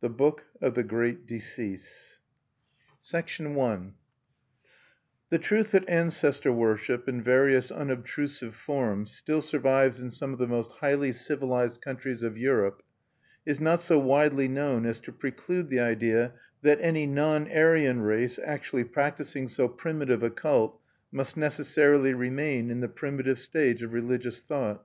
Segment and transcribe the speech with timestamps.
[0.00, 2.20] The Book Of the Great Decease.
[3.12, 3.20] I
[5.28, 10.46] The truth that ancestor worship, in various unobtrusive forms, still survives in some of the
[10.46, 12.82] most highly civilized countries of Europe,
[13.44, 16.32] is not so widely known as to preclude the idea
[16.62, 20.80] that any non Aryan race actually practicing so primitive a cult
[21.12, 24.82] must necessarily remain in the primitive stage of religious thought.